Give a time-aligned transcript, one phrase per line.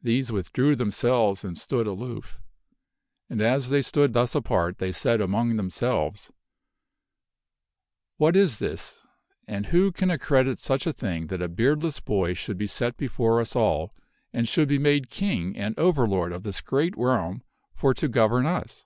[0.00, 2.38] These withdrew themselves and stood aloof;
[3.28, 6.30] and as they stood 34 THE WINNING OF KINGHOOD thus apart, they said among themselves:"
[8.18, 9.00] What is this
[9.48, 13.40] and who can accredit such a thing that a beardless boy should be set before
[13.40, 13.92] us all
[14.32, 16.60] and should Several of the ^ e ma ^ e King and overlord of this
[16.60, 17.42] great realm
[17.74, 18.84] for to govern king* and dukes us.